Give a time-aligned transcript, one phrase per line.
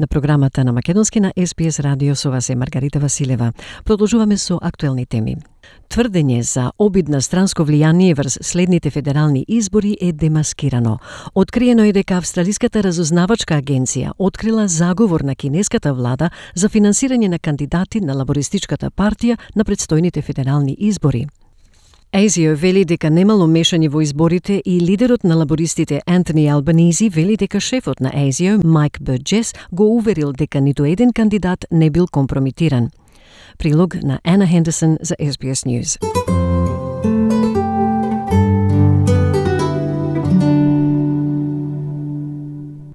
[0.00, 3.52] На програмата на Македонски на СПС радио со вас е Маргарита Василева.
[3.84, 5.36] Продолжуваме со актуелни теми.
[5.90, 10.98] Тврдење за обид на странско влијание врз следните федерални избори е демаскирано.
[11.34, 18.00] Откриено е дека Австралиската разузнавачка агенција открила заговор на кинеската влада за финансирање на кандидати
[18.00, 21.26] на лабористичката партија на предстојните федерални избори.
[22.12, 27.60] Азио вели дека немало мешање во изборите и лидерот на лабористите Антони Албанизи вели дека
[27.60, 32.90] шефот на Азио, Майк Бърджес, го уверил дека ниту еден кандидат не бил компромитиран.
[33.58, 36.17] Прилог на Ана Хендерсон за SBS News.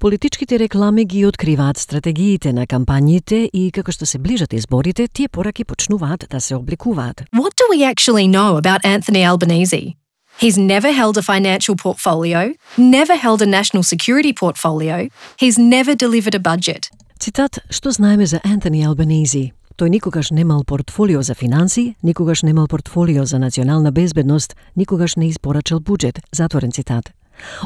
[0.00, 5.64] Политичките реклами ги откриваат стратегиите на кампањите и како што се ближат изборите, тие пораки
[5.64, 7.20] почнуваат да се обликуваат.
[7.36, 9.92] What do we actually know about Anthony Albanese?
[10.40, 16.34] He's never held a financial portfolio, never held a national security portfolio, he's never delivered
[16.34, 16.88] a budget.
[17.18, 19.52] Цитат, што знаеме за Антони Албанези?
[19.76, 25.80] Тој никогаш немал портфолио за финанси, никогаш немал портфолио за национална безбедност, никогаш не испорачал
[25.80, 26.20] буџет.
[26.32, 27.19] Затворен цитат.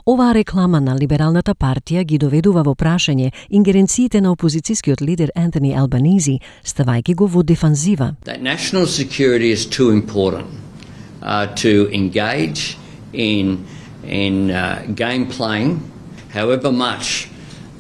[0.06, 6.40] Оваа реклама на Либералната партија ги доведува во прашање ингеренциите на опозицијскиот лидер Антони Албанизи,
[6.64, 8.14] ставајќи го во дефанзива.
[8.24, 10.46] That national security is too important
[11.22, 12.76] uh, to engage
[13.12, 13.58] in
[14.06, 15.80] in uh, game playing,
[16.34, 17.28] however much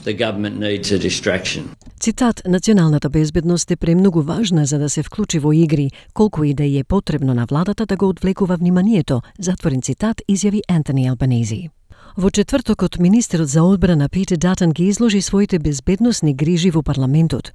[0.04, 1.64] the government needs a distraction.
[2.00, 6.64] Цитат, националната безбедност е премногу важна за да се вклучи во игри, колку и да
[6.64, 11.68] е потребно на владата да го одвлекува вниманието, затворен цитат изјави Антони Албанези.
[12.16, 17.50] Во четвртокот, министерот за одбрана Питер Датан ги изложи своите безбедносни грижи во парламентот.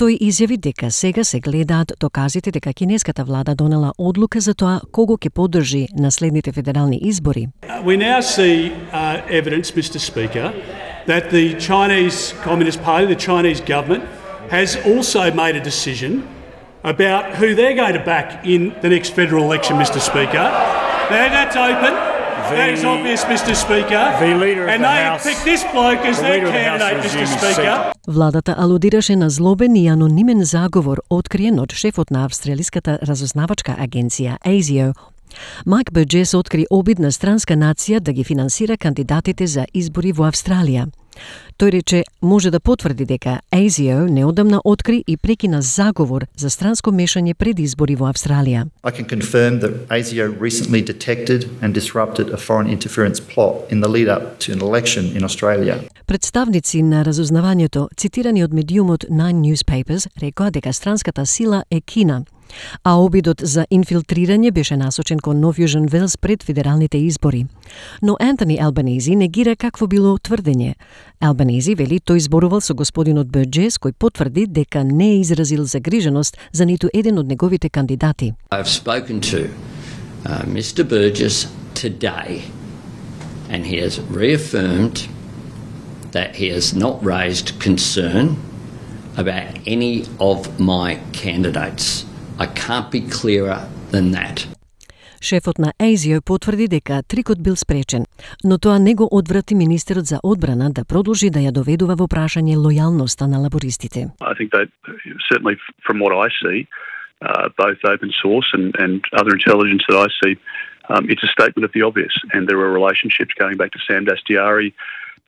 [0.00, 5.18] Тој изјави дека сега се гледаат доказите дека кинеската влада донела одлука за тоа кого
[5.20, 7.48] ќе поддржи на следните федерални избори.
[7.84, 10.00] We now see uh, evidence, Mr.
[10.00, 10.56] Speaker,
[11.06, 14.04] that the Chinese Communist Party, the Chinese government,
[14.48, 16.24] has also made a decision
[16.82, 20.00] about who they're going to back in the next federal election, Mr.
[20.00, 20.48] Speaker.
[21.12, 22.17] Now that's open
[22.50, 23.54] that is obvious, Mr.
[23.54, 24.02] Speaker.
[24.20, 26.52] the leader of and the they have House- picked this bloke as the their of
[26.52, 27.26] the candidate, Mr.
[27.28, 27.76] Speaker.
[27.76, 27.92] seat.
[28.08, 34.94] Владата алудираше на злобен и анонимен заговор откриен од шефот на Австралиската разузнавачка агенција ASIO.
[35.66, 40.86] Майк Бърджес откри обид на странска нација да ги финансира кандидатите за избори во Австралија.
[41.58, 47.34] Тој рече може да потврди дека ASIO неодамна откри и прекина заговор за странско мешање
[47.34, 48.66] пред избори во Австралија.
[48.84, 53.88] I can confirm that ASIO recently detected and disrupted a foreign interference plot in the
[53.88, 55.80] lead up to an election in Australia.
[56.06, 62.24] Представници на разузнавањето, цитирани од медиумот Nine Newspapers, рекоа дека странската сила е Кина,
[62.84, 67.46] а обидот за инфилтрирање беше насочен кон Нов Јужен Велс пред федералните избори.
[68.02, 70.74] Но Антони Албанези негира какво било тврдење.
[71.20, 76.66] Албанези вели тој зборувал со господинот Бърджес, кој потврди дека не е изразил загриженост за
[76.66, 78.32] ниту еден од неговите кандидати.
[78.50, 79.50] I've spoken to
[80.24, 80.84] uh, Mr.
[80.84, 82.42] Burgess today,
[83.50, 85.08] and he has reaffirmed
[86.12, 88.36] that he has not raised concern
[89.16, 92.07] about any of my candidates.
[92.39, 93.59] I can't be clearer
[93.91, 94.47] than that.
[95.21, 98.03] Шефот на ЕЗИО потврди дека трикот бил спречен,
[98.43, 102.59] но тоа не го одврати министерот за одбрана да продолжи да ја доведува во прашање
[102.59, 104.11] лојалноста на лабористите.
[104.19, 104.67] I think that
[105.31, 105.55] certainly
[105.87, 106.67] from what I see,
[107.21, 110.33] uh, both open source and, and other intelligence that I see,
[110.89, 112.13] um, it's a statement of the obvious.
[112.33, 114.73] And there are relationships going back to Sam Dastiari.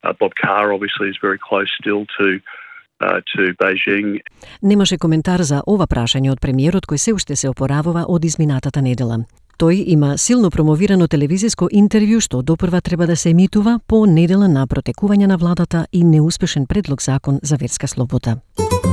[0.04, 2.59] Uh, Bob Carr obviously is very close still to uh,
[3.01, 4.19] to Beijing.
[4.61, 9.25] Немаше коментар за ова прашање од премиерот кој се уште се опоравува од изминатата недела.
[9.61, 14.67] Тој има силно промовирано телевизиско интервју што допрва треба да се емитува по недела на
[14.67, 18.37] протекување на владата и неуспешен предлог закон за верска слобода.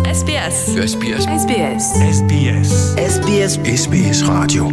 [0.05, 0.59] SBS.
[0.91, 1.25] SBS.
[1.43, 1.85] SBS.
[2.17, 2.71] SBS.
[3.13, 3.53] SBS.
[3.65, 4.69] SBS Radio.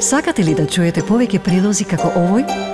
[0.00, 2.73] Сакате ли да чуете повеќе прилози како овој?